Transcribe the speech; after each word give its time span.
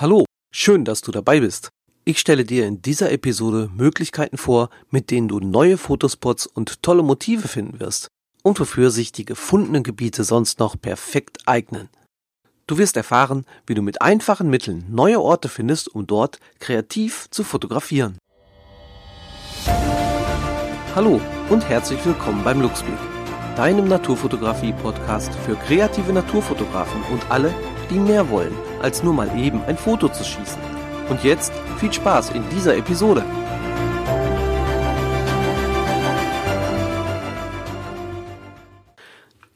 Hallo, 0.00 0.24
schön, 0.52 0.84
dass 0.84 1.00
du 1.00 1.10
dabei 1.10 1.40
bist. 1.40 1.70
Ich 2.04 2.20
stelle 2.20 2.44
dir 2.44 2.68
in 2.68 2.80
dieser 2.80 3.10
Episode 3.10 3.68
Möglichkeiten 3.74 4.38
vor, 4.38 4.70
mit 4.90 5.10
denen 5.10 5.26
du 5.26 5.40
neue 5.40 5.76
Fotospots 5.76 6.46
und 6.46 6.84
tolle 6.84 7.02
Motive 7.02 7.48
finden 7.48 7.80
wirst 7.80 8.06
und 8.44 8.60
wofür 8.60 8.92
sich 8.92 9.10
die 9.10 9.24
gefundenen 9.24 9.82
Gebiete 9.82 10.22
sonst 10.22 10.60
noch 10.60 10.80
perfekt 10.80 11.38
eignen. 11.46 11.88
Du 12.68 12.78
wirst 12.78 12.96
erfahren, 12.96 13.44
wie 13.66 13.74
du 13.74 13.82
mit 13.82 14.00
einfachen 14.00 14.48
Mitteln 14.48 14.84
neue 14.88 15.20
Orte 15.20 15.48
findest, 15.48 15.88
um 15.92 16.06
dort 16.06 16.38
kreativ 16.60 17.26
zu 17.30 17.42
fotografieren. 17.42 18.18
Hallo 20.94 21.20
und 21.50 21.68
herzlich 21.68 22.06
willkommen 22.06 22.44
beim 22.44 22.60
Luxblick, 22.60 22.94
deinem 23.58 23.88
Naturfotografie-Podcast 23.88 25.34
für 25.44 25.56
kreative 25.56 26.12
Naturfotografen 26.12 27.02
und 27.12 27.28
alle, 27.28 27.52
die 27.90 27.98
mehr 27.98 28.30
wollen, 28.30 28.54
als 28.80 29.02
nur 29.02 29.12
mal 29.12 29.28
eben 29.36 29.60
ein 29.64 29.76
Foto 29.76 30.08
zu 30.08 30.22
schießen. 30.22 30.62
Und 31.08 31.24
jetzt 31.24 31.52
viel 31.78 31.92
Spaß 31.92 32.30
in 32.30 32.44
dieser 32.50 32.76
Episode. 32.76 33.24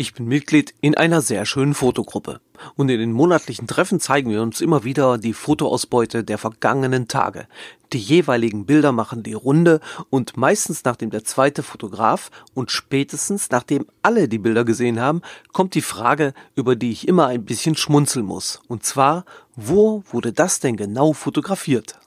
Ich 0.02 0.14
bin 0.14 0.26
Mitglied 0.26 0.74
in 0.80 0.96
einer 0.96 1.20
sehr 1.20 1.46
schönen 1.46 1.74
Fotogruppe. 1.74 2.40
Und 2.74 2.88
in 2.88 2.98
den 2.98 3.12
monatlichen 3.12 3.68
Treffen 3.68 4.00
zeigen 4.00 4.32
wir 4.32 4.42
uns 4.42 4.60
immer 4.60 4.82
wieder 4.82 5.16
die 5.16 5.32
Fotoausbeute 5.32 6.24
der 6.24 6.38
vergangenen 6.38 7.06
Tage. 7.06 7.46
Die 7.92 8.00
jeweiligen 8.00 8.66
Bilder 8.66 8.90
machen 8.90 9.22
die 9.22 9.34
Runde 9.34 9.78
und 10.10 10.36
meistens 10.36 10.82
nachdem 10.82 11.10
der 11.10 11.22
zweite 11.22 11.62
Fotograf 11.62 12.32
und 12.52 12.72
spätestens 12.72 13.50
nachdem 13.50 13.86
alle 14.02 14.26
die 14.26 14.40
Bilder 14.40 14.64
gesehen 14.64 14.98
haben, 14.98 15.22
kommt 15.52 15.76
die 15.76 15.82
Frage, 15.82 16.34
über 16.56 16.74
die 16.74 16.90
ich 16.90 17.06
immer 17.06 17.28
ein 17.28 17.44
bisschen 17.44 17.76
schmunzeln 17.76 18.26
muss. 18.26 18.60
Und 18.66 18.84
zwar, 18.84 19.24
wo 19.54 20.02
wurde 20.10 20.32
das 20.32 20.58
denn 20.58 20.76
genau 20.76 21.12
fotografiert? 21.12 22.00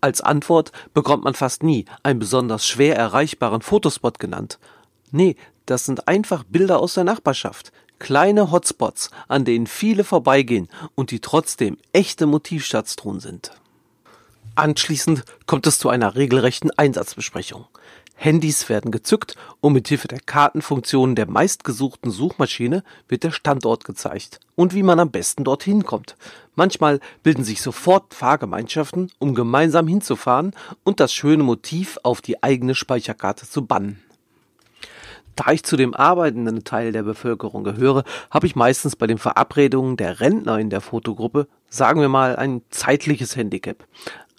Als 0.00 0.20
Antwort 0.20 0.70
bekommt 0.92 1.24
man 1.24 1.34
fast 1.34 1.64
nie 1.64 1.86
einen 2.04 2.20
besonders 2.20 2.64
schwer 2.64 2.94
erreichbaren 2.94 3.62
Fotospot 3.62 4.20
genannt. 4.20 4.60
Nee, 5.14 5.36
das 5.64 5.84
sind 5.84 6.08
einfach 6.08 6.42
Bilder 6.42 6.80
aus 6.80 6.94
der 6.94 7.04
Nachbarschaft. 7.04 7.70
Kleine 8.00 8.50
Hotspots, 8.50 9.12
an 9.28 9.44
denen 9.44 9.68
viele 9.68 10.02
vorbeigehen 10.02 10.68
und 10.96 11.12
die 11.12 11.20
trotzdem 11.20 11.78
echte 11.92 12.26
Motivschatztruhen 12.26 13.20
sind. 13.20 13.52
Anschließend 14.56 15.22
kommt 15.46 15.68
es 15.68 15.78
zu 15.78 15.88
einer 15.88 16.16
regelrechten 16.16 16.72
Einsatzbesprechung. 16.72 17.66
Handys 18.16 18.68
werden 18.68 18.90
gezückt 18.90 19.36
und 19.60 19.72
mit 19.72 19.86
Hilfe 19.86 20.08
der 20.08 20.18
Kartenfunktion 20.18 21.14
der 21.14 21.30
meistgesuchten 21.30 22.10
Suchmaschine 22.10 22.82
wird 23.06 23.22
der 23.22 23.30
Standort 23.30 23.84
gezeigt 23.84 24.40
und 24.56 24.74
wie 24.74 24.82
man 24.82 24.98
am 24.98 25.12
besten 25.12 25.44
dorthin 25.44 25.84
kommt. 25.84 26.16
Manchmal 26.56 26.98
bilden 27.22 27.44
sich 27.44 27.62
sofort 27.62 28.14
Fahrgemeinschaften, 28.14 29.12
um 29.20 29.36
gemeinsam 29.36 29.86
hinzufahren 29.86 30.56
und 30.82 30.98
das 30.98 31.14
schöne 31.14 31.44
Motiv 31.44 32.00
auf 32.02 32.20
die 32.20 32.42
eigene 32.42 32.74
Speicherkarte 32.74 33.48
zu 33.48 33.64
bannen. 33.64 34.03
Da 35.36 35.52
ich 35.52 35.64
zu 35.64 35.76
dem 35.76 35.94
arbeitenden 35.94 36.64
Teil 36.64 36.92
der 36.92 37.02
Bevölkerung 37.02 37.64
gehöre, 37.64 38.04
habe 38.30 38.46
ich 38.46 38.56
meistens 38.56 38.96
bei 38.96 39.06
den 39.06 39.18
Verabredungen 39.18 39.96
der 39.96 40.20
Rentner 40.20 40.58
in 40.58 40.70
der 40.70 40.80
Fotogruppe, 40.80 41.48
sagen 41.68 42.00
wir 42.00 42.08
mal, 42.08 42.36
ein 42.36 42.62
zeitliches 42.70 43.36
Handicap. 43.36 43.84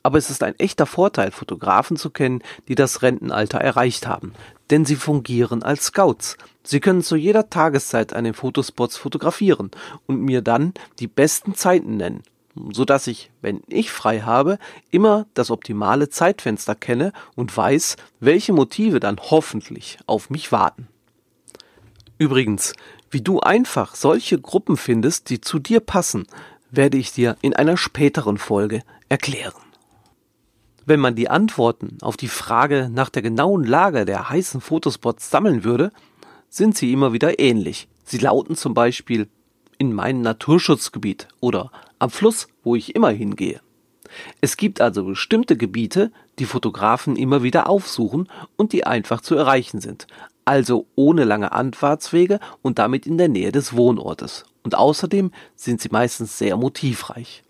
Aber 0.03 0.17
es 0.17 0.29
ist 0.29 0.43
ein 0.43 0.57
echter 0.59 0.85
Vorteil, 0.85 1.31
Fotografen 1.31 1.97
zu 1.97 2.11
kennen, 2.11 2.43
die 2.67 2.75
das 2.75 3.01
Rentenalter 3.01 3.59
erreicht 3.59 4.07
haben. 4.07 4.33
Denn 4.69 4.85
sie 4.85 4.95
fungieren 4.95 5.63
als 5.63 5.85
Scouts. 5.85 6.38
Sie 6.63 6.79
können 6.79 7.01
zu 7.01 7.16
jeder 7.16 7.49
Tageszeit 7.49 8.13
an 8.13 8.23
den 8.23 8.35
Fotospots 8.35 8.97
fotografieren 8.97 9.71
und 10.05 10.21
mir 10.21 10.41
dann 10.41 10.73
die 10.99 11.07
besten 11.07 11.55
Zeiten 11.55 11.97
nennen 11.97 12.23
so 12.72 12.86
dass 12.86 13.08
ich, 13.08 13.31
wenn 13.42 13.61
ich 13.67 13.92
frei 13.92 14.22
habe, 14.22 14.58
immer 14.92 15.28
das 15.34 15.52
optimale 15.52 16.09
Zeitfenster 16.09 16.75
kenne 16.75 17.12
und 17.36 17.56
weiß, 17.56 17.97
welche 18.20 18.53
Motive 18.53 19.00
dann 19.00 19.20
hoffentlich 19.20 19.97
auf 20.06 20.30
mich 20.30 20.52
warten. 20.52 20.88
Übrigens, 22.18 22.74
wie 23.12 23.22
du 23.22 23.40
einfach 23.40 23.96
solche 23.96 24.40
Gruppen 24.40 24.78
findest, 24.78 25.29
die 25.29 25.41
zu 25.41 25.59
dir 25.59 25.79
passen, 25.79 26.28
werde 26.72 26.97
ich 26.97 27.12
dir 27.12 27.38
in 27.41 27.56
einer 27.56 27.78
späteren 27.78 28.38
Folge 28.38 28.81
erklären. 29.09 29.53
Wenn 30.85 31.00
man 31.00 31.16
die 31.16 31.29
Antworten 31.29 31.97
auf 32.02 32.16
die 32.16 32.28
Frage 32.28 32.90
nach 32.91 33.09
der 33.09 33.22
genauen 33.22 33.63
Lage 33.63 34.06
der 34.06 34.29
heißen 34.29 34.62
Fotospots 34.62 35.29
sammeln 35.29 35.63
würde, 35.63 35.91
sind 36.50 36.78
sie 36.78 36.94
immer 36.94 37.12
wieder 37.12 37.40
ähnlich. 37.40 37.88
Sie 38.03 38.19
lauten 38.19 38.56
zum 38.56 38.74
Beispiel 38.74 39.28
in 39.78 39.94
meinem 39.94 40.22
Naturschutzgebiet 40.22 41.28
oder 41.41 41.72
am 42.00 42.09
Fluss, 42.09 42.47
wo 42.63 42.75
ich 42.75 42.95
immer 42.95 43.09
hingehe. 43.09 43.61
Es 44.41 44.57
gibt 44.57 44.81
also 44.81 45.06
bestimmte 45.06 45.57
Gebiete, 45.57 46.11
die 46.39 46.45
Fotografen 46.45 47.16
immer 47.16 47.44
wieder 47.44 47.69
aufsuchen 47.69 48.29
und 48.56 48.73
die 48.73 48.85
einfach 48.85 49.22
zu 49.22 49.35
erreichen 49.35 49.81
sind, 49.81 50.07
also 50.45 50.85
ohne 50.95 51.23
lange 51.23 51.51
Anfahrtswege 51.51 52.39
und 52.61 52.79
damit 52.79 53.07
in 53.07 53.17
der 53.17 53.29
Nähe 53.29 53.51
des 53.51 53.75
Wohnortes. 53.75 54.45
Und 54.63 54.75
außerdem 54.75 55.31
sind 55.55 55.81
sie 55.81 55.89
meistens 55.91 56.38
sehr 56.38 56.57
motivreich. 56.57 57.44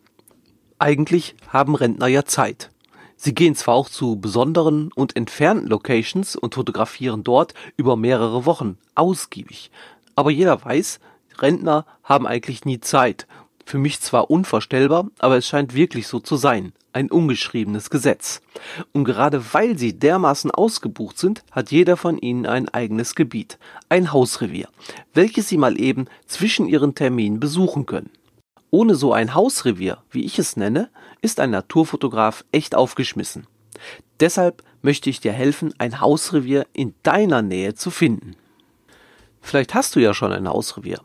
Eigentlich 0.80 1.36
haben 1.50 1.76
Rentner 1.76 2.08
ja 2.08 2.26
Zeit. 2.26 2.72
Sie 3.18 3.34
gehen 3.34 3.56
zwar 3.56 3.76
auch 3.76 3.90
zu 3.90 4.18
besonderen 4.18 4.92
und 4.94 5.16
entfernten 5.16 5.68
Locations 5.68 6.36
und 6.36 6.56
fotografieren 6.56 7.24
dort 7.24 7.54
über 7.78 7.96
mehrere 7.96 8.46
Wochen 8.46 8.78
ausgiebig, 8.94 9.72
aber 10.16 10.32
jeder 10.32 10.64
weiß, 10.64 11.00
Rentner 11.40 11.86
haben 12.04 12.28
eigentlich 12.28 12.66
nie 12.66 12.80
Zeit. 12.80 13.28
Für 13.66 13.80
mich 13.80 14.00
zwar 14.00 14.30
unvorstellbar, 14.30 15.08
aber 15.18 15.38
es 15.38 15.48
scheint 15.48 15.74
wirklich 15.74 16.08
so 16.08 16.20
zu 16.20 16.36
sein. 16.36 16.74
Ein 16.94 17.10
ungeschriebenes 17.10 17.90
Gesetz. 17.90 18.42
Und 18.94 19.06
gerade 19.06 19.54
weil 19.54 19.78
sie 19.78 19.98
dermaßen 19.98 20.52
ausgebucht 20.52 21.18
sind, 21.18 21.44
hat 21.52 21.72
jeder 21.72 21.98
von 21.98 22.20
ihnen 22.20 22.46
ein 22.46 22.70
eigenes 22.70 23.16
Gebiet, 23.16 23.58
ein 23.90 24.14
Hausrevier, 24.14 24.70
welches 25.16 25.50
sie 25.50 25.58
mal 25.58 25.80
eben 25.80 26.06
zwischen 26.28 26.68
ihren 26.68 26.94
Terminen 26.94 27.40
besuchen 27.40 27.88
können. 27.88 28.12
Ohne 28.70 28.94
so 28.94 29.14
ein 29.14 29.34
Hausrevier, 29.34 29.98
wie 30.12 30.26
ich 30.26 30.38
es 30.38 30.58
nenne, 30.58 30.90
ist 31.22 31.40
ein 31.40 31.50
Naturfotograf 31.50 32.46
echt 32.52 32.76
aufgeschmissen. 32.76 33.48
Deshalb 34.20 34.64
möchte 34.84 35.10
ich 35.10 35.20
dir 35.20 35.34
helfen, 35.34 35.74
ein 35.80 36.00
Hausrevier 36.02 36.68
in 36.72 36.94
deiner 37.02 37.42
Nähe 37.42 37.74
zu 37.74 37.90
finden. 37.90 38.36
Vielleicht 39.42 39.74
hast 39.74 39.96
du 39.96 40.00
ja 40.00 40.14
schon 40.14 40.32
ein 40.32 40.48
Hausrevier 40.48 41.02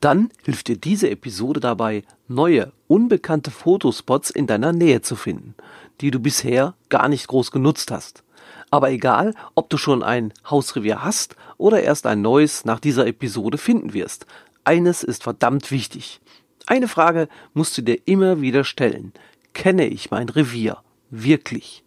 dann 0.00 0.30
hilft 0.44 0.68
dir 0.68 0.76
diese 0.76 1.10
Episode 1.10 1.60
dabei, 1.60 2.02
neue, 2.28 2.72
unbekannte 2.86 3.50
Fotospots 3.50 4.30
in 4.30 4.46
deiner 4.46 4.72
Nähe 4.72 5.02
zu 5.02 5.16
finden, 5.16 5.54
die 6.00 6.10
du 6.10 6.20
bisher 6.20 6.74
gar 6.88 7.08
nicht 7.08 7.26
groß 7.28 7.50
genutzt 7.50 7.90
hast. 7.90 8.22
Aber 8.70 8.90
egal, 8.90 9.34
ob 9.54 9.70
du 9.70 9.76
schon 9.76 10.02
ein 10.02 10.32
Hausrevier 10.48 11.02
hast 11.02 11.36
oder 11.56 11.82
erst 11.82 12.06
ein 12.06 12.20
neues 12.20 12.64
nach 12.64 12.80
dieser 12.80 13.06
Episode 13.06 13.58
finden 13.58 13.92
wirst, 13.92 14.26
eines 14.64 15.02
ist 15.02 15.22
verdammt 15.22 15.70
wichtig. 15.70 16.20
Eine 16.66 16.88
Frage 16.88 17.28
musst 17.54 17.78
du 17.78 17.82
dir 17.82 17.98
immer 18.04 18.40
wieder 18.42 18.64
stellen. 18.64 19.12
Kenne 19.54 19.86
ich 19.88 20.10
mein 20.10 20.28
Revier 20.28 20.82
wirklich? 21.10 21.82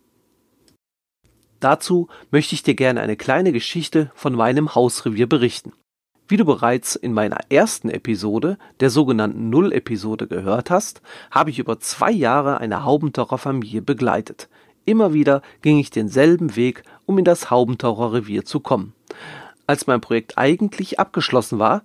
Dazu 1.60 2.08
möchte 2.32 2.56
ich 2.56 2.64
dir 2.64 2.74
gerne 2.74 3.02
eine 3.02 3.16
kleine 3.16 3.52
Geschichte 3.52 4.12
von 4.16 4.34
meinem 4.34 4.74
Hausrevier 4.74 5.30
berichten. 5.30 5.74
Wie 6.32 6.38
du 6.38 6.46
bereits 6.46 6.96
in 6.96 7.12
meiner 7.12 7.40
ersten 7.50 7.90
Episode, 7.90 8.58
der 8.80 8.90
sogenannten 8.90 9.50
Null-Episode, 9.50 10.28
gehört 10.28 10.70
hast, 10.70 11.02
habe 11.30 11.50
ich 11.50 11.60
über 11.60 11.82
zwei 11.82 12.10
Jahre 12.10 12.60
eine 12.60 12.86
Haubentaucher 12.86 13.38
Familie 13.38 13.82
begleitet. 13.82 14.48
Immer 14.86 15.12
wieder 15.12 15.42
ging 15.62 15.78
ich 15.78 15.90
denselben 15.90 16.56
Weg, 16.56 16.84
um 17.06 17.18
in 17.18 17.26
das 17.26 17.52
Haubentaucher 17.52 18.14
Revier 18.14 18.46
zu 18.46 18.62
kommen. 18.62 18.94
Als 19.68 19.88
mein 19.88 20.00
Projekt 20.00 20.38
eigentlich 20.38 21.02
abgeschlossen 21.02 21.60
war, 21.60 21.84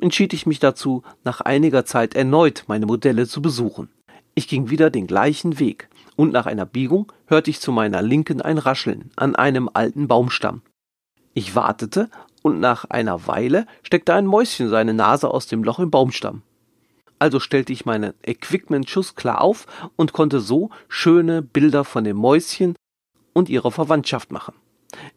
entschied 0.00 0.32
ich 0.32 0.46
mich 0.46 0.60
dazu, 0.60 1.02
nach 1.24 1.40
einiger 1.40 1.84
Zeit 1.84 2.14
erneut 2.14 2.62
meine 2.68 2.86
Modelle 2.86 3.26
zu 3.26 3.42
besuchen. 3.42 3.88
Ich 4.36 4.46
ging 4.46 4.70
wieder 4.70 4.90
den 4.90 5.08
gleichen 5.08 5.58
Weg, 5.58 5.88
und 6.14 6.32
nach 6.32 6.46
einer 6.46 6.66
Biegung 6.66 7.10
hörte 7.26 7.50
ich 7.50 7.58
zu 7.58 7.72
meiner 7.72 8.00
Linken 8.00 8.42
ein 8.42 8.58
Rascheln 8.58 9.10
an 9.16 9.34
einem 9.34 9.68
alten 9.72 10.06
Baumstamm. 10.06 10.62
Ich 11.34 11.56
wartete 11.56 12.10
und 12.42 12.60
nach 12.60 12.84
einer 12.84 13.26
Weile 13.26 13.66
steckte 13.82 14.14
ein 14.14 14.26
Mäuschen 14.26 14.68
seine 14.68 14.94
Nase 14.94 15.30
aus 15.30 15.46
dem 15.46 15.64
Loch 15.64 15.78
im 15.78 15.90
Baumstamm. 15.90 16.42
Also 17.18 17.38
stellte 17.38 17.72
ich 17.72 17.86
meine 17.86 18.14
Equipment 18.22 18.90
schussklar 18.90 19.40
auf 19.40 19.66
und 19.96 20.12
konnte 20.12 20.40
so 20.40 20.70
schöne 20.88 21.40
Bilder 21.40 21.84
von 21.84 22.04
dem 22.04 22.16
Mäuschen 22.16 22.74
und 23.32 23.48
ihrer 23.48 23.70
Verwandtschaft 23.70 24.32
machen. 24.32 24.54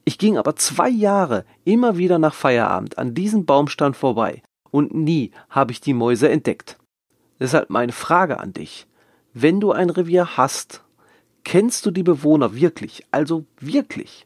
Ich 0.04 0.18
ging 0.18 0.38
aber 0.38 0.56
zwei 0.56 0.89
Jahre 0.89 1.45
immer 1.63 1.98
wieder 1.98 2.19
nach 2.19 2.33
Feierabend 2.33 2.98
an 2.98 3.13
diesem 3.13 3.45
Baumstamm 3.45 3.94
vorbei 3.94 4.42
und 4.72 4.94
nie 4.94 5.31
habe 5.50 5.72
ich 5.72 5.81
die 5.81 5.94
Mäuse 5.94 6.30
entdeckt. 6.30 6.77
Deshalb 7.39 7.69
meine 7.69 7.92
Frage 7.92 8.39
an 8.39 8.54
dich. 8.54 8.88
Wenn 9.33 9.60
du 9.60 9.72
ein 9.72 9.89
Revier 9.89 10.38
hast, 10.38 10.83
kennst 11.44 11.86
du 11.86 11.92
die 11.92 12.04
Bewohner 12.04 12.56
wirklich, 12.56 13.04
also 13.12 13.45
wirklich? 13.60 14.25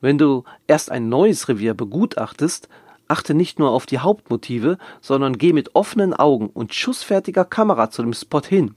Wenn 0.00 0.18
du 0.18 0.44
erst 0.66 0.90
ein 0.90 1.08
neues 1.08 1.48
Revier 1.48 1.74
begutachtest, 1.74 2.68
achte 3.08 3.34
nicht 3.34 3.58
nur 3.58 3.70
auf 3.70 3.86
die 3.86 3.98
Hauptmotive, 3.98 4.78
sondern 5.00 5.38
geh 5.38 5.52
mit 5.52 5.74
offenen 5.74 6.12
Augen 6.14 6.48
und 6.48 6.74
schussfertiger 6.74 7.44
Kamera 7.44 7.90
zu 7.90 8.02
dem 8.02 8.12
Spot 8.12 8.42
hin. 8.42 8.74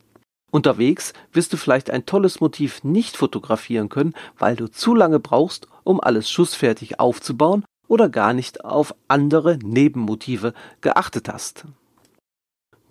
Unterwegs 0.52 1.14
wirst 1.32 1.54
du 1.54 1.58
vielleicht 1.58 1.92
ein 1.92 2.06
tolles 2.06 2.40
Motiv 2.40 2.84
nicht 2.84 3.18
fotografieren 3.18 3.90
können, 3.90 4.16
weil 4.38 4.56
du 4.56 4.70
zu 4.70 4.96
lange 4.96 5.20
brauchst, 5.20 5.68
um 5.84 6.02
alles 6.02 6.30
schussfertig 6.30 7.00
aufzubauen 7.00 7.64
oder 7.88 8.10
gar 8.10 8.34
nicht 8.34 8.66
auf 8.66 8.96
andere 9.08 9.58
Nebenmotive 9.58 10.54
geachtet 10.82 11.30
hast. 11.30 11.66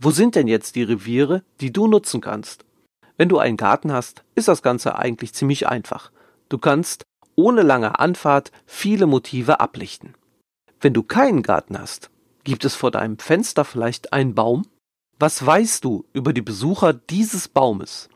Wo 0.01 0.11
sind 0.11 0.37
denn 0.37 0.47
jetzt 0.47 0.77
die 0.77 0.85
Reviere, 0.85 1.43
die 1.61 1.73
du 1.73 1.89
nutzen 1.89 2.21
kannst? 2.21 2.65
Wenn 3.17 3.29
du 3.29 3.39
einen 3.39 3.57
Garten 3.57 3.93
hast, 3.93 4.23
ist 4.37 4.47
das 4.47 4.63
Ganze 4.63 4.97
eigentlich 4.97 5.35
ziemlich 5.35 5.67
einfach. 5.67 6.13
Du 6.49 6.59
kannst 6.59 7.05
ohne 7.39 7.63
lange 7.63 8.01
Anfahrt 8.01 8.51
viele 8.67 9.07
Motive 9.07 9.61
ablichten. 9.61 10.15
Wenn 10.81 10.93
du 10.93 11.05
keinen 11.05 11.45
Garten 11.45 11.79
hast, 11.79 12.11
gibt 12.43 12.65
es 12.65 12.75
vor 12.75 12.91
deinem 12.91 13.19
Fenster 13.19 13.65
vielleicht 13.65 14.13
einen 14.13 14.35
Baum? 14.35 14.67
Was 15.21 15.47
weißt 15.47 15.85
du 15.85 16.05
über 16.13 16.33
die 16.33 16.43
Besucher 16.43 16.93
dieses 16.93 17.47
Baumes? 17.47 18.09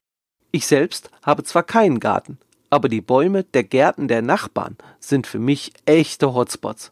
Ich 0.50 0.66
selbst 0.66 1.08
habe 1.22 1.44
zwar 1.44 1.62
keinen 1.62 2.00
Garten, 2.00 2.38
aber 2.68 2.88
die 2.88 3.00
Bäume 3.00 3.44
der 3.44 3.62
Gärten 3.62 4.08
der 4.08 4.22
Nachbarn 4.22 4.76
sind 4.98 5.28
für 5.28 5.38
mich 5.38 5.72
echte 5.86 6.34
Hotspots. 6.34 6.90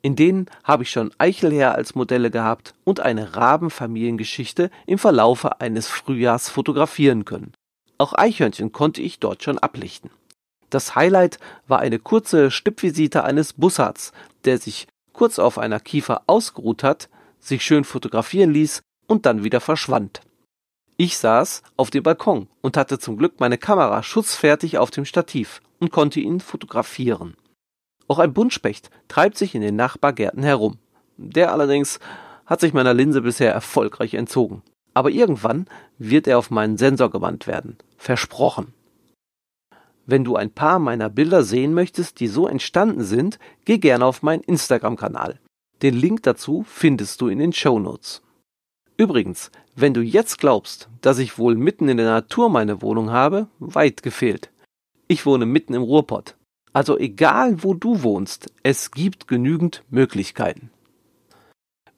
In 0.00 0.16
denen 0.16 0.46
habe 0.64 0.84
ich 0.84 0.90
schon 0.90 1.12
Eichelherr 1.18 1.74
als 1.74 1.94
Modelle 1.94 2.30
gehabt 2.30 2.74
und 2.84 3.00
eine 3.00 3.36
Rabenfamiliengeschichte 3.36 4.70
im 4.86 4.98
Verlaufe 4.98 5.60
eines 5.60 5.88
Frühjahrs 5.88 6.48
fotografieren 6.48 7.26
können. 7.26 7.52
Auch 7.98 8.14
Eichhörnchen 8.14 8.72
konnte 8.72 9.02
ich 9.02 9.18
dort 9.18 9.42
schon 9.42 9.58
ablichten. 9.58 10.10
Das 10.70 10.94
Highlight 10.94 11.38
war 11.68 11.78
eine 11.78 11.98
kurze 11.98 12.50
Stippvisite 12.50 13.24
eines 13.24 13.52
Bussards, 13.52 14.12
der 14.44 14.58
sich 14.58 14.86
kurz 15.12 15.38
auf 15.38 15.58
einer 15.58 15.80
Kiefer 15.80 16.22
ausgeruht 16.26 16.82
hat, 16.82 17.08
sich 17.40 17.64
schön 17.64 17.84
fotografieren 17.84 18.52
ließ 18.52 18.82
und 19.06 19.26
dann 19.26 19.44
wieder 19.44 19.60
verschwand. 19.60 20.20
Ich 20.96 21.18
saß 21.18 21.62
auf 21.76 21.90
dem 21.90 22.02
Balkon 22.02 22.48
und 22.62 22.76
hatte 22.76 22.98
zum 22.98 23.16
Glück 23.16 23.38
meine 23.38 23.58
Kamera 23.58 24.02
schutzfertig 24.02 24.78
auf 24.78 24.90
dem 24.90 25.04
Stativ 25.04 25.60
und 25.78 25.92
konnte 25.92 26.20
ihn 26.20 26.40
fotografieren. 26.40 27.36
Auch 28.08 28.18
ein 28.18 28.32
Buntspecht 28.32 28.90
treibt 29.08 29.36
sich 29.36 29.54
in 29.54 29.60
den 29.60 29.76
Nachbargärten 29.76 30.42
herum. 30.42 30.78
Der 31.16 31.52
allerdings 31.52 31.98
hat 32.46 32.60
sich 32.60 32.72
meiner 32.72 32.94
Linse 32.94 33.22
bisher 33.22 33.52
erfolgreich 33.52 34.14
entzogen. 34.14 34.62
Aber 34.94 35.10
irgendwann 35.10 35.66
wird 35.98 36.26
er 36.26 36.38
auf 36.38 36.50
meinen 36.50 36.78
Sensor 36.78 37.10
gewandt 37.10 37.46
werden. 37.46 37.76
Versprochen. 37.98 38.72
Wenn 40.06 40.22
du 40.22 40.36
ein 40.36 40.50
paar 40.50 40.78
meiner 40.78 41.10
Bilder 41.10 41.42
sehen 41.42 41.74
möchtest, 41.74 42.20
die 42.20 42.28
so 42.28 42.46
entstanden 42.46 43.02
sind, 43.02 43.38
geh 43.64 43.78
gerne 43.78 44.06
auf 44.06 44.22
meinen 44.22 44.42
Instagram-Kanal. 44.42 45.40
Den 45.82 45.94
Link 45.94 46.22
dazu 46.22 46.64
findest 46.66 47.20
du 47.20 47.28
in 47.28 47.40
den 47.40 47.52
Show 47.52 47.78
Notes. 47.78 48.22
Übrigens, 48.96 49.50
wenn 49.74 49.92
du 49.92 50.00
jetzt 50.00 50.38
glaubst, 50.38 50.88
dass 51.02 51.18
ich 51.18 51.38
wohl 51.38 51.54
mitten 51.54 51.88
in 51.88 51.98
der 51.98 52.06
Natur 52.06 52.48
meine 52.48 52.80
Wohnung 52.80 53.10
habe, 53.10 53.48
weit 53.58 54.02
gefehlt. 54.02 54.50
Ich 55.08 55.26
wohne 55.26 55.44
mitten 55.44 55.74
im 55.74 55.82
Ruhrpott. 55.82 56.36
Also 56.72 56.98
egal 56.98 57.62
wo 57.62 57.74
du 57.74 58.02
wohnst, 58.02 58.52
es 58.62 58.90
gibt 58.90 59.28
genügend 59.28 59.82
Möglichkeiten. 59.90 60.70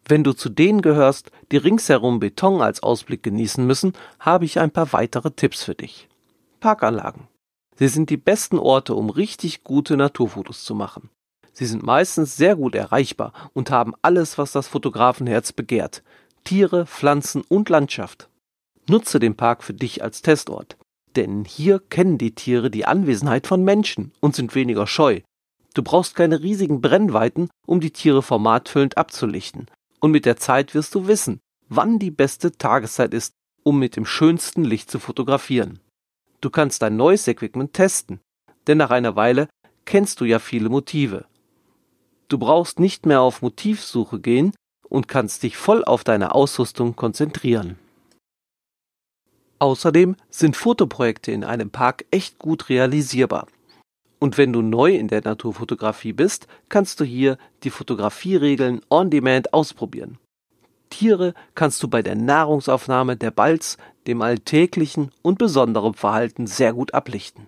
Wenn 0.07 0.25
du 0.25 0.33
zu 0.33 0.49
denen 0.49 0.81
gehörst, 0.81 1.31
die 1.53 1.59
ringsherum 1.59 2.19
Beton 2.19 2.63
als 2.63 2.83
Ausblick 2.83 3.23
genießen 3.23 3.67
müssen, 3.67 3.93
habe 4.19 4.47
ich 4.47 4.59
ein 4.59 4.71
paar 4.71 4.93
weitere 4.93 5.31
Tipps 5.31 5.63
für 5.63 5.75
dich. 5.75 6.09
Parkanlagen. 6.61 7.29
Sie 7.79 7.89
sind 7.89 8.11
die 8.11 8.17
besten 8.17 8.59
Orte, 8.59 8.95
um 8.95 9.09
richtig 9.09 9.63
gute 9.63 9.97
Naturfotos 9.97 10.65
zu 10.65 10.75
machen. 10.75 11.11
Sie 11.53 11.67
sind 11.67 11.85
meistens 11.85 12.37
sehr 12.37 12.57
gut 12.57 12.75
erreichbar 12.75 13.33
und 13.55 13.71
haben 13.71 13.95
alles, 14.03 14.37
was 14.37 14.53
das 14.53 14.67
Fotografenherz 14.67 15.53
begehrt. 15.53 16.03
Tiere, 16.43 16.87
Pflanzen 16.87 17.43
und 17.43 17.69
Landschaft. 17.69 18.29
Nutze 18.89 19.21
den 19.21 19.37
Park 19.37 19.63
für 19.63 19.75
dich 19.75 20.03
als 20.03 20.23
Testort. 20.23 20.77
Denn 21.15 21.45
hier 21.45 21.79
kennen 21.79 22.19
die 22.19 22.35
Tiere 22.35 22.71
die 22.71 22.85
Anwesenheit 22.85 23.47
von 23.47 23.65
Menschen 23.65 24.13
und 24.21 24.35
sind 24.35 24.55
weniger 24.55 24.87
scheu. 24.87 25.21
Du 25.75 25.83
brauchst 25.83 26.17
keine 26.17 26.43
riesigen 26.43 26.81
Brennweiten, 26.81 27.49
um 27.67 27.81
die 27.81 27.93
Tiere 27.93 28.23
formatfüllend 28.23 28.97
abzulichten. 28.97 29.67
Und 30.01 30.11
mit 30.11 30.27
der 30.27 30.37
Zeit 30.37 30.75
wirst 30.75 30.95
du 30.95 31.07
wissen, 31.07 31.41
wann 31.69 31.99
die 31.99 32.11
beste 32.11 32.53
Tageszeit 32.53 33.15
ist, 33.15 33.35
um 33.63 33.79
mit 33.79 33.95
dem 33.97 34.07
schönsten 34.07 34.65
Licht 34.65 34.91
zu 34.91 34.99
fotografieren. 34.99 35.81
Du 36.41 36.51
kannst 36.51 36.83
dein 36.83 36.97
neues 36.97 37.27
Equipment 37.27 37.73
testen, 37.73 38.21
denn 38.67 38.79
nach 38.79 38.91
einer 38.91 39.17
Weile 39.17 39.49
kennst 39.85 40.21
du 40.21 40.25
ja 40.25 40.39
viele 40.39 40.69
Motive. 40.69 41.27
Du 42.29 42.39
brauchst 42.39 42.79
nicht 42.79 43.07
mehr 43.07 43.23
auf 43.23 43.43
Motivsuche 43.43 44.21
gehen 44.21 44.53
und 44.89 45.09
kannst 45.09 45.43
dich 45.43 45.57
voll 45.57 45.85
auf 45.85 46.05
deine 46.05 46.35
Ausrüstung 46.35 46.95
konzentrieren. 46.95 47.79
Außerdem 49.59 50.15
sind 50.31 50.57
Fotoprojekte 50.57 51.33
in 51.33 51.43
einem 51.43 51.71
Park 51.71 52.05
echt 52.11 52.39
gut 52.39 52.69
realisierbar. 52.69 53.49
Und 54.21 54.37
wenn 54.37 54.53
du 54.53 54.63
neu 54.63 54.95
in 54.95 55.09
der 55.09 55.23
Naturfotografie 55.23 56.13
bist, 56.13 56.47
kannst 56.69 57.01
du 57.01 57.05
hier 57.05 57.39
die 57.63 57.71
Fotografieregeln 57.71 58.83
on 58.91 59.11
demand 59.11 59.53
ausprobieren. 59.53 60.19
Tiere 60.99 61.33
kannst 61.55 61.81
du 61.85 61.87
bei 61.87 62.03
der 62.03 62.17
Nahrungsaufnahme 62.17 63.17
der 63.17 63.31
Balz, 63.31 63.77
dem 64.09 64.21
alltäglichen 64.21 65.13
und 65.23 65.39
besonderem 65.39 65.95
Verhalten 65.95 66.49
sehr 66.49 66.73
gut 66.73 66.93
ablichten. 66.93 67.47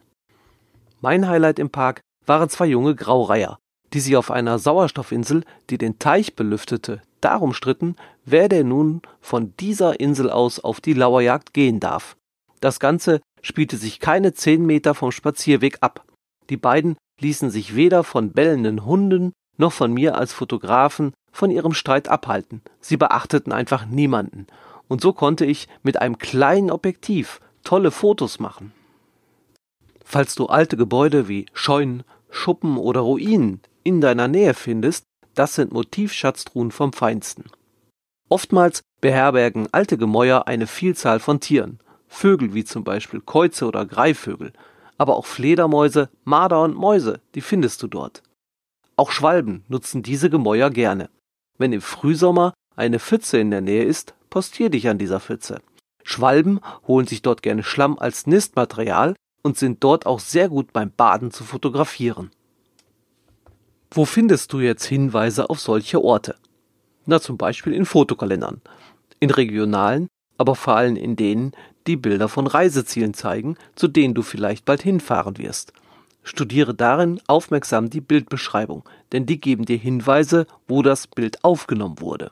Mein 1.01 1.27
Highlight 1.27 1.59
im 1.59 1.69
Park 1.69 2.01
waren 2.27 2.49
zwei 2.49 2.67
junge 2.67 2.95
Graureiher, 2.95 3.59
die 3.93 3.99
sich 3.99 4.17
auf 4.17 4.31
einer 4.31 4.61
Sauerstoffinsel, 4.61 5.43
die 5.69 5.79
den 5.79 5.99
Teich 5.99 6.37
belüftete, 6.37 7.03
darum 7.21 7.53
stritten, 7.53 7.97
wer 8.25 8.49
denn 8.49 8.69
nun 8.69 9.03
von 9.21 9.53
dieser 9.59 9.99
Insel 9.99 10.31
aus 10.31 10.61
auf 10.61 10.81
die 10.81 10.93
Lauerjagd 10.93 11.53
gehen 11.53 11.81
darf. 11.81 12.17
Das 12.61 12.79
Ganze 12.79 13.21
spielte 13.43 13.79
sich 13.79 13.99
keine 13.99 14.33
zehn 14.33 14.65
Meter 14.65 14.95
vom 14.95 15.11
Spazierweg 15.11 15.79
ab. 15.81 16.05
Die 16.51 16.57
beiden 16.57 16.97
ließen 17.21 17.51
sich 17.51 17.75
weder 17.75 18.05
von 18.05 18.31
bellenden 18.31 18.85
Hunden 18.85 19.33
noch 19.57 19.73
von 19.73 19.93
mir 19.93 20.17
als 20.17 20.33
Fotografen 20.33 21.13
von 21.33 21.51
ihrem 21.51 21.75
Streit 21.75 22.09
abhalten. 22.09 22.63
Sie 22.81 22.97
beachteten 22.97 23.53
einfach 23.53 23.87
niemanden. 23.87 24.47
Und 24.89 25.01
so 25.01 25.13
konnte 25.13 25.45
ich 25.45 25.69
mit 25.83 26.01
einem 26.01 26.19
kleinen 26.19 26.71
Objektiv 26.71 27.41
tolle 27.63 27.91
Fotos 27.91 28.41
machen. 28.41 28.73
Falls 30.05 30.35
du 30.35 30.47
alte 30.47 30.77
Gebäude 30.77 31.29
wie 31.29 31.47
Scheunen, 31.53 32.03
Schuppen 32.31 32.77
oder 32.77 33.01
Ruinen 33.01 33.61
in 33.85 34.01
deiner 34.01 34.29
Nähe 34.29 34.55
findest, 34.55 35.05
das 35.35 35.55
sind 35.55 35.73
Motivschatztruhen 35.73 36.73
vom 36.73 36.93
Feinsten. 36.93 37.45
Oftmals 38.29 38.83
beherbergen 39.01 39.69
alte 39.73 39.99
Gemäuer 39.99 40.47
eine 40.49 40.67
Vielzahl 40.67 41.21
von 41.21 41.41
Tieren, 41.41 41.79
Vögel 42.09 42.55
wie 42.55 42.65
zum 42.65 42.85
Beispiel 42.85 43.21
Käuze 43.21 43.67
oder 43.67 43.87
Greifvögel, 43.87 44.53
aber 44.99 45.17
auch 45.17 45.27
Fledermäuse, 45.27 46.09
Marder 46.25 46.63
und 46.63 46.75
Mäuse, 46.75 47.21
die 47.35 47.41
findest 47.41 47.83
du 47.83 47.87
dort. 47.87 48.23
Auch 49.01 49.13
Schwalben 49.13 49.65
nutzen 49.69 50.03
diese 50.03 50.29
Gemäuer 50.29 50.69
gerne. 50.69 51.09
Wenn 51.57 51.73
im 51.73 51.81
Frühsommer 51.81 52.53
eine 52.77 52.99
Pfütze 52.99 53.39
in 53.39 53.51
der 53.51 53.63
Nähe 53.63 53.85
ist, 53.85 54.13
postier 54.29 54.69
dich 54.69 54.91
an 54.91 54.99
dieser 54.99 55.21
Pfütze. 55.21 55.63
Schwalben 56.05 56.61
holen 56.87 57.07
sich 57.07 57.23
dort 57.23 57.43
gerne 57.43 57.63
Schlamm 57.63 57.99
als 57.99 58.27
Nistmaterial 58.27 59.15
und 59.43 59.57
sind 59.57 59.83
dort 59.83 60.05
auch 60.05 60.21
sehr 60.21 60.51
gut 60.51 60.75
beim 60.75 60.91
Baden 60.91 61.31
zu 61.31 61.45
fotografieren. 61.45 62.31
Wo 63.91 64.05
findest 64.05 64.53
du 64.53 64.61
jetzt 64.61 64.85
Hinweise 64.85 65.49
auf 65.49 65.61
solche 65.61 66.05
Orte? 66.05 66.37
Na, 67.07 67.23
zum 67.23 67.39
Beispiel 67.39 67.73
in 67.73 67.87
Fotokalendern, 67.87 68.61
in 69.19 69.31
regionalen, 69.31 70.09
aber 70.37 70.55
vor 70.55 70.77
allem 70.77 70.97
in 70.97 71.17
denen, 71.17 71.53
die 71.87 71.97
Bilder 71.97 72.29
von 72.29 72.47
Reisezielen 72.47 73.15
zeigen, 73.15 73.57
zu 73.77 73.89
denen 73.89 74.13
du 74.13 74.21
vielleicht 74.21 74.67
bald 74.67 74.83
hinfahren 74.83 75.39
wirst. 75.39 75.73
Studiere 76.23 76.75
darin 76.75 77.21
aufmerksam 77.27 77.91
die 77.91 78.01
Bildbeschreibung, 78.01 78.85
denn 79.13 79.27
die 79.27 79.41
geben 79.41 79.65
dir 79.65 79.79
Hinweise, 79.79 80.47
wo 80.69 80.83
das 80.83 81.07
Bild 81.07 81.45
aufgenommen 81.45 82.01
wurde. 82.01 82.31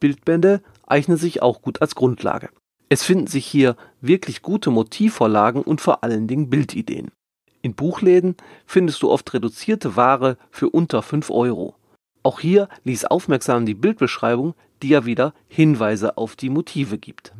Bildbände 0.00 0.62
eignen 0.86 1.16
sich 1.16 1.42
auch 1.42 1.62
gut 1.62 1.80
als 1.80 1.94
Grundlage. 1.94 2.50
Es 2.88 3.02
finden 3.02 3.26
sich 3.26 3.46
hier 3.46 3.76
wirklich 4.00 4.42
gute 4.42 4.70
Motivvorlagen 4.70 5.62
und 5.62 5.80
vor 5.80 6.04
allen 6.04 6.26
Dingen 6.26 6.50
Bildideen. 6.50 7.10
In 7.62 7.74
Buchläden 7.74 8.36
findest 8.66 9.02
du 9.02 9.10
oft 9.10 9.32
reduzierte 9.32 9.96
Ware 9.96 10.36
für 10.50 10.68
unter 10.68 11.00
5 11.00 11.30
Euro. 11.30 11.76
Auch 12.22 12.40
hier 12.40 12.68
lies 12.84 13.04
aufmerksam 13.04 13.64
die 13.64 13.74
Bildbeschreibung, 13.74 14.54
die 14.82 14.88
ja 14.88 15.06
wieder 15.06 15.32
Hinweise 15.48 16.18
auf 16.18 16.36
die 16.36 16.50
Motive 16.50 16.98
gibt. 16.98 17.32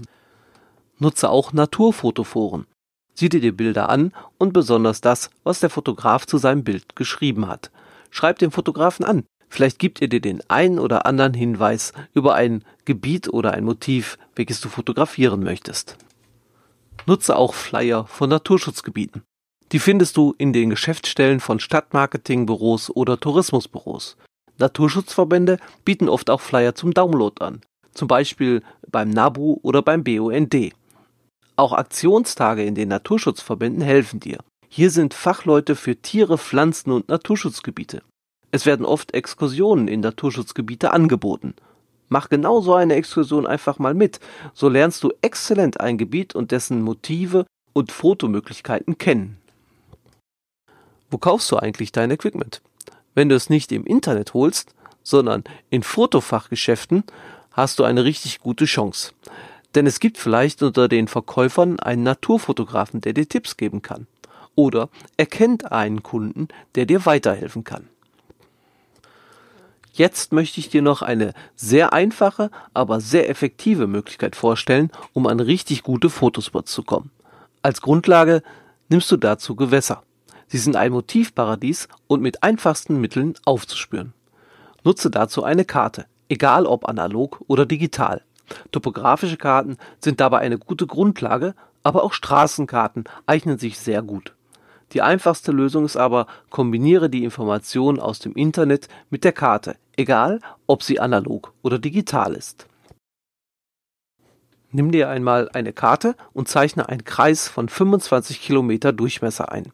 Nutze 0.99 1.29
auch 1.29 1.53
Naturfotoforen. 1.53 2.67
Sieh 3.15 3.29
dir 3.29 3.41
die 3.41 3.53
Bilder 3.53 3.89
an 3.89 4.13
und 4.39 4.53
besonders 4.53 5.01
das, 5.01 5.31
was 5.45 5.61
der 5.61 5.71
Fotograf 5.71 6.27
zu 6.27 6.39
seinem 6.39 6.65
Bild 6.65 6.97
geschrieben 6.97 7.47
hat. 7.47 7.71
Schreib 8.11 8.39
den 8.39 8.51
Fotografen 8.51 9.05
an. 9.05 9.25
Vielleicht 9.49 9.79
gibt 9.79 10.01
er 10.01 10.09
dir 10.09 10.21
den 10.21 10.43
einen 10.49 10.79
oder 10.79 11.05
anderen 11.05 11.35
Hinweis 11.35 11.93
über 12.15 12.35
ein 12.35 12.65
Gebiet 12.87 13.29
oder 13.29 13.53
ein 13.53 13.65
Motiv, 13.65 14.19
welches 14.35 14.61
du 14.63 14.71
fotografieren 14.71 15.43
möchtest. 15.43 15.99
Nutze 17.07 17.37
auch 17.37 17.53
Flyer 17.53 18.07
von 18.07 18.31
Naturschutzgebieten. 18.31 19.23
Die 19.73 19.79
findest 19.79 20.17
du 20.17 20.35
in 20.39 20.53
den 20.53 20.71
Geschäftsstellen 20.71 21.41
von 21.41 21.61
Stadtmarketingbüros 21.61 22.91
oder 22.91 23.19
Tourismusbüros. 23.19 24.17
Naturschutzverbände 24.59 25.59
bieten 25.85 26.09
oft 26.09 26.31
auch 26.31 26.41
Flyer 26.41 26.75
zum 26.75 26.95
Download 26.95 27.43
an, 27.45 27.63
zum 27.95 28.09
Beispiel 28.09 28.63
beim 28.91 29.11
NABU 29.11 29.61
oder 29.63 29.83
beim 29.83 30.05
BUND. 30.05 30.73
Auch 31.57 31.73
Aktionstage 31.73 32.65
in 32.65 32.75
den 32.75 32.89
Naturschutzverbänden 32.89 33.83
helfen 33.83 34.21
dir. 34.21 34.39
Hier 34.69 34.91
sind 34.91 35.13
Fachleute 35.13 35.77
für 35.77 35.97
Tiere, 35.97 36.39
Pflanzen 36.39 36.93
und 36.93 37.09
Naturschutzgebiete. 37.09 38.03
Es 38.51 38.65
werden 38.65 38.87
oft 38.87 39.13
Exkursionen 39.13 39.87
in 39.87 40.01
Naturschutzgebiete 40.01 40.93
angeboten. 40.93 41.55
Mach 42.09 42.29
genau 42.29 42.61
so 42.61 42.75
eine 42.75 42.95
Exkursion 42.95 43.47
einfach 43.47 43.79
mal 43.79 43.95
mit. 43.95 44.21
So 44.55 44.69
lernst 44.69 45.03
du 45.03 45.13
exzellent 45.23 45.81
ein 45.81 45.99
Gebiet 45.99 46.35
und 46.35 46.51
dessen 46.51 46.83
Motive 46.83 47.47
und 47.73 47.93
Fotomöglichkeiten 47.93 48.99
kennen. 48.99 49.39
Wo 51.11 51.19
kaufst 51.19 51.51
du 51.51 51.57
eigentlich 51.57 51.93
dein 51.93 52.11
Equipment? 52.11 52.63
Wenn 53.15 53.29
du 53.29 53.35
es 53.35 53.51
nicht 53.51 53.73
im 53.73 53.85
Internet 53.85 54.35
holst, 54.35 54.75
sondern 55.03 55.45
in 55.69 55.83
Fotofachgeschäften, 55.83 57.05
hast 57.53 57.79
du 57.79 57.85
eine 57.85 58.05
richtig 58.05 58.41
gute 58.41 58.65
Chance. 58.65 59.13
Denn 59.75 59.87
es 59.87 60.01
gibt 60.01 60.19
vielleicht 60.19 60.63
unter 60.63 60.89
den 60.89 61.09
Verkäufern 61.09 61.81
einen 61.81 62.03
Naturfotografen, 62.03 63.01
der 63.01 63.13
dir 63.13 63.29
Tipps 63.29 63.57
geben 63.57 63.83
kann. 63.83 64.07
Oder 64.55 64.91
er 65.17 65.27
kennt 65.27 65.73
einen 65.73 66.03
Kunden, 66.03 66.49
der 66.75 66.85
dir 66.87 67.07
weiterhelfen 67.07 67.65
kann. 67.65 67.89
Jetzt 69.95 70.33
möchte 70.33 70.59
ich 70.59 70.71
dir 70.71 70.81
noch 70.81 71.03
eine 71.03 71.35
sehr 71.55 71.93
einfache, 71.93 72.51
aber 72.73 73.01
sehr 73.01 73.29
effektive 73.29 73.87
Möglichkeit 73.87 74.37
vorstellen, 74.37 74.91
um 75.13 75.27
an 75.27 75.39
richtig 75.39 75.83
gute 75.83 76.09
Fotospots 76.09 76.73
zu 76.73 76.83
kommen. 76.83 77.11
Als 77.61 77.83
Grundlage 77.83 78.43
nimmst 78.89 79.11
du 79.11 79.19
dazu 79.19 79.55
Gewässer. 79.55 80.03
Sie 80.49 80.59
sind 80.59 80.77
ein 80.77 80.93
Motivparadies 80.93 81.89
und 82.07 82.23
mit 82.23 82.43
einfachsten 82.43 83.01
Mitteln 83.01 83.35
aufzuspüren. 83.45 84.15
Nutze 84.83 85.11
dazu 85.11 85.45
eine 85.45 85.65
Karte, 85.65 86.07
egal 86.29 86.67
ob 86.67 86.89
analog 86.89 87.43
oder 87.47 87.67
digital. 87.67 88.23
Topografische 88.71 89.37
Karten 89.37 89.77
sind 90.01 90.21
dabei 90.21 90.39
eine 90.39 90.59
gute 90.59 90.87
Grundlage, 90.87 91.55
aber 91.83 92.05
auch 92.05 92.13
Straßenkarten 92.13 93.05
eignen 93.27 93.59
sich 93.59 93.79
sehr 93.79 94.03
gut. 94.03 94.35
Die 94.93 95.03
einfachste 95.03 95.53
Lösung 95.53 95.85
ist 95.85 95.97
aber, 95.97 96.27
kombiniere 96.51 97.09
die 97.09 97.25
Informationen 97.25 97.99
aus 97.99 98.19
dem 98.19 98.35
Internet 98.35 98.89
mit 99.11 99.25
der 99.25 99.33
Karte, 99.33 99.77
egal 99.97 100.41
ob 100.67 100.83
sie 100.83 101.01
analog 101.01 101.53
oder 101.63 101.79
digital 101.79 102.35
ist. 102.35 102.67
Nimm 104.71 104.91
dir 104.91 105.09
einmal 105.09 105.51
eine 105.53 105.73
Karte 105.73 106.15
und 106.33 106.49
zeichne 106.49 106.89
einen 106.89 107.05
Kreis 107.05 107.49
von 107.49 107.69
25 107.69 108.41
Kilometer 108.41 108.93
Durchmesser 108.93 109.53
ein. 109.53 109.73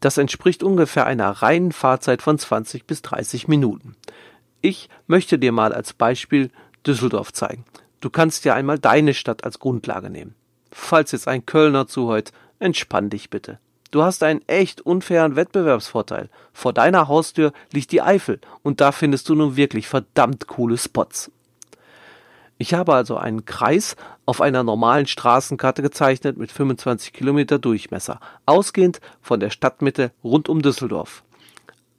Das 0.00 0.16
entspricht 0.16 0.62
ungefähr 0.62 1.06
einer 1.06 1.30
reinen 1.30 1.72
Fahrzeit 1.72 2.22
von 2.22 2.38
20 2.38 2.86
bis 2.86 3.02
30 3.02 3.48
Minuten. 3.48 3.96
Ich 4.60 4.88
möchte 5.06 5.38
dir 5.38 5.52
mal 5.52 5.72
als 5.72 5.92
Beispiel 5.92 6.50
Düsseldorf 6.86 7.32
zeigen. 7.32 7.64
Du 8.00 8.10
kannst 8.10 8.44
dir 8.44 8.54
einmal 8.54 8.78
deine 8.78 9.14
Stadt 9.14 9.44
als 9.44 9.58
Grundlage 9.58 10.10
nehmen. 10.10 10.34
Falls 10.70 11.12
jetzt 11.12 11.26
ein 11.26 11.46
Kölner 11.46 11.86
zuhört, 11.86 12.32
entspann 12.58 13.10
dich 13.10 13.30
bitte. 13.30 13.58
Du 13.90 14.02
hast 14.02 14.22
einen 14.22 14.46
echt 14.46 14.82
unfairen 14.82 15.34
Wettbewerbsvorteil. 15.34 16.28
Vor 16.52 16.72
deiner 16.72 17.08
Haustür 17.08 17.52
liegt 17.72 17.90
die 17.90 18.02
Eifel 18.02 18.40
und 18.62 18.80
da 18.80 18.92
findest 18.92 19.28
du 19.28 19.34
nun 19.34 19.56
wirklich 19.56 19.88
verdammt 19.88 20.46
coole 20.46 20.76
Spots. 20.76 21.30
Ich 22.58 22.74
habe 22.74 22.92
also 22.92 23.16
einen 23.16 23.46
Kreis 23.46 23.96
auf 24.26 24.40
einer 24.40 24.62
normalen 24.62 25.06
Straßenkarte 25.06 25.80
gezeichnet 25.80 26.36
mit 26.36 26.52
25 26.52 27.12
Kilometer 27.12 27.58
Durchmesser, 27.58 28.20
ausgehend 28.46 29.00
von 29.22 29.40
der 29.40 29.50
Stadtmitte 29.50 30.10
rund 30.22 30.48
um 30.48 30.60
Düsseldorf. 30.60 31.22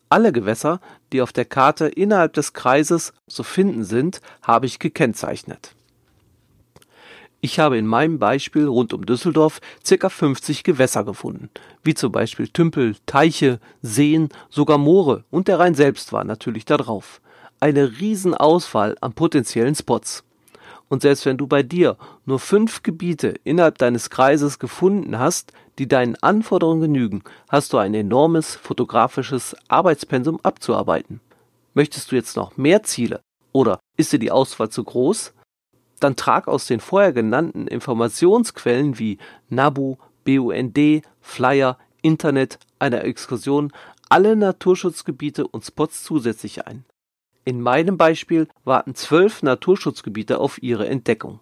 Alle 0.09 0.31
Gewässer, 0.31 0.79
die 1.11 1.21
auf 1.21 1.31
der 1.31 1.45
Karte 1.45 1.87
innerhalb 1.87 2.33
des 2.33 2.53
Kreises 2.53 3.13
zu 3.27 3.43
finden 3.43 3.83
sind, 3.83 4.21
habe 4.43 4.65
ich 4.65 4.79
gekennzeichnet. 4.79 5.75
Ich 7.41 7.57
habe 7.57 7.77
in 7.77 7.87
meinem 7.87 8.19
Beispiel 8.19 8.67
rund 8.67 8.93
um 8.93 9.05
Düsseldorf 9.05 9.61
circa 9.85 10.09
50 10.09 10.63
Gewässer 10.63 11.05
gefunden, 11.05 11.49
wie 11.83 11.93
zum 11.93 12.11
Beispiel 12.11 12.49
Tümpel, 12.49 12.97
Teiche, 13.05 13.59
Seen, 13.81 14.27
sogar 14.49 14.77
Moore 14.77 15.23
und 15.31 15.47
der 15.47 15.59
Rhein 15.59 15.73
selbst 15.73 16.11
war 16.11 16.25
natürlich 16.25 16.65
da 16.65 16.75
drauf. 16.75 17.21
Eine 17.61 17.99
Riesenauswahl 17.99 18.97
an 18.99 19.13
potenziellen 19.13 19.75
Spots. 19.75 20.25
Und 20.89 21.01
selbst 21.01 21.25
wenn 21.25 21.37
du 21.37 21.47
bei 21.47 21.63
dir 21.63 21.97
nur 22.25 22.39
fünf 22.39 22.83
Gebiete 22.83 23.35
innerhalb 23.45 23.77
deines 23.77 24.09
Kreises 24.09 24.59
gefunden 24.59 25.17
hast, 25.17 25.53
die 25.77 25.87
deinen 25.87 26.15
Anforderungen 26.15 26.81
genügen, 26.81 27.23
hast 27.47 27.71
du 27.71 27.77
ein 27.77 27.93
enormes 27.93 28.55
fotografisches 28.55 29.55
Arbeitspensum 29.69 30.39
abzuarbeiten. 30.43 31.21
Möchtest 31.73 32.11
du 32.11 32.15
jetzt 32.15 32.35
noch 32.35 32.57
mehr 32.57 32.83
Ziele 32.83 33.21
oder 33.53 33.79
ist 33.95 34.11
dir 34.11 34.19
die 34.19 34.31
Auswahl 34.31 34.69
zu 34.69 34.83
groß? 34.83 35.33
Dann 35.99 36.15
trag 36.15 36.47
aus 36.47 36.67
den 36.67 36.79
vorher 36.79 37.13
genannten 37.13 37.67
Informationsquellen 37.67 38.99
wie 38.99 39.17
NABU, 39.49 39.97
BUND, 40.25 41.03
Flyer, 41.21 41.77
Internet, 42.01 42.59
einer 42.79 43.03
Exkursion 43.03 43.71
alle 44.09 44.35
Naturschutzgebiete 44.35 45.47
und 45.47 45.63
Spots 45.63 46.03
zusätzlich 46.03 46.65
ein. 46.65 46.83
In 47.45 47.61
meinem 47.61 47.97
Beispiel 47.97 48.47
warten 48.63 48.95
zwölf 48.95 49.43
Naturschutzgebiete 49.43 50.39
auf 50.39 50.61
ihre 50.61 50.87
Entdeckung. 50.87 51.39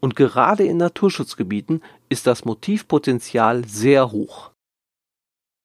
Und 0.00 0.14
gerade 0.14 0.64
in 0.64 0.76
Naturschutzgebieten 0.76 1.82
ist 2.08 2.28
das 2.28 2.44
Motivpotenzial 2.44 3.64
sehr 3.66 4.12
hoch. 4.12 4.52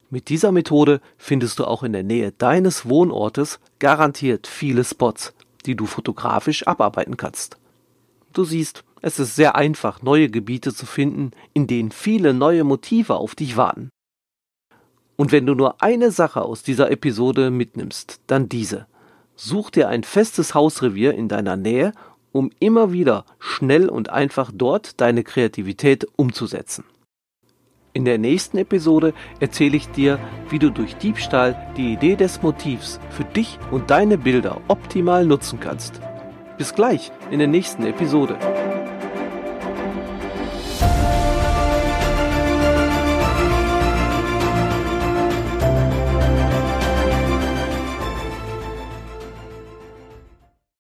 Mit 0.09 0.29
dieser 0.29 0.51
Methode 0.51 1.01
findest 1.17 1.59
du 1.59 1.65
auch 1.65 1.83
in 1.83 1.93
der 1.93 2.03
Nähe 2.03 2.31
deines 2.31 2.89
Wohnortes 2.89 3.59
garantiert 3.77 4.47
viele 4.47 4.83
Spots, 4.83 5.35
die 5.67 5.75
du 5.75 5.85
fotografisch 5.85 6.65
abarbeiten 6.65 7.15
kannst. 7.15 7.58
Du 8.33 8.43
siehst, 8.43 8.83
es 9.01 9.19
ist 9.19 9.35
sehr 9.35 9.55
einfach, 9.55 10.01
neue 10.01 10.29
Gebiete 10.29 10.73
zu 10.73 10.85
finden, 10.85 11.31
in 11.53 11.67
denen 11.67 11.91
viele 11.91 12.33
neue 12.33 12.63
Motive 12.63 13.15
auf 13.15 13.35
dich 13.35 13.57
warten. 13.57 13.89
Und 15.15 15.31
wenn 15.31 15.45
du 15.45 15.53
nur 15.53 15.81
eine 15.81 16.11
Sache 16.11 16.41
aus 16.41 16.63
dieser 16.63 16.91
Episode 16.91 17.51
mitnimmst, 17.51 18.21
dann 18.27 18.47
diese. 18.47 18.87
Such 19.35 19.69
dir 19.69 19.89
ein 19.89 20.03
festes 20.03 20.53
Hausrevier 20.53 21.13
in 21.13 21.27
deiner 21.27 21.55
Nähe, 21.55 21.93
um 22.31 22.51
immer 22.59 22.91
wieder 22.91 23.25
schnell 23.39 23.89
und 23.89 24.09
einfach 24.09 24.51
dort 24.53 25.01
deine 25.01 25.23
Kreativität 25.23 26.07
umzusetzen. 26.15 26.83
In 27.91 28.05
der 28.05 28.17
nächsten 28.17 28.57
Episode 28.57 29.13
erzähle 29.39 29.75
ich 29.75 29.89
dir, 29.89 30.19
wie 30.49 30.59
du 30.59 30.69
durch 30.69 30.95
Diebstahl 30.95 31.73
die 31.75 31.93
Idee 31.93 32.15
des 32.15 32.41
Motivs 32.41 32.99
für 33.09 33.23
dich 33.23 33.57
und 33.71 33.89
deine 33.89 34.17
Bilder 34.17 34.61
optimal 34.67 35.25
nutzen 35.25 35.59
kannst. 35.59 35.99
Bis 36.59 36.75
gleich 36.75 37.13
in 37.31 37.39
der 37.39 37.47
nächsten 37.47 37.85
Episode. 37.85 38.37